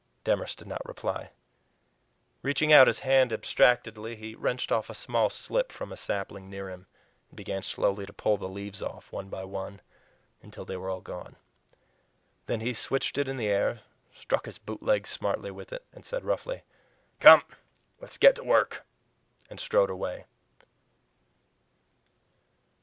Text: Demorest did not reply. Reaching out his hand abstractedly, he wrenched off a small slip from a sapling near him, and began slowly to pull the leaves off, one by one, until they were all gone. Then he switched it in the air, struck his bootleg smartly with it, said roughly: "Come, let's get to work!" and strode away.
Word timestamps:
Demorest 0.23 0.57
did 0.57 0.67
not 0.67 0.83
reply. 0.87 1.29
Reaching 2.41 2.73
out 2.73 2.87
his 2.87 3.01
hand 3.01 3.31
abstractedly, 3.31 4.15
he 4.15 4.33
wrenched 4.33 4.71
off 4.71 4.89
a 4.89 4.95
small 4.95 5.29
slip 5.29 5.71
from 5.71 5.91
a 5.91 5.95
sapling 5.95 6.49
near 6.49 6.71
him, 6.71 6.87
and 7.29 7.37
began 7.37 7.61
slowly 7.61 8.07
to 8.07 8.11
pull 8.11 8.35
the 8.35 8.49
leaves 8.49 8.81
off, 8.81 9.11
one 9.11 9.29
by 9.29 9.43
one, 9.43 9.79
until 10.41 10.65
they 10.65 10.75
were 10.75 10.89
all 10.89 11.01
gone. 11.01 11.35
Then 12.47 12.61
he 12.61 12.73
switched 12.73 13.19
it 13.19 13.27
in 13.27 13.37
the 13.37 13.49
air, 13.49 13.81
struck 14.11 14.47
his 14.47 14.57
bootleg 14.57 15.05
smartly 15.05 15.51
with 15.51 15.71
it, 15.71 15.85
said 16.01 16.25
roughly: 16.25 16.63
"Come, 17.19 17.43
let's 17.99 18.17
get 18.17 18.33
to 18.37 18.43
work!" 18.43 18.83
and 19.51 19.59
strode 19.59 19.91
away. 19.91 20.25